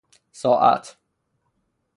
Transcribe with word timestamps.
ساعت 0.31 0.97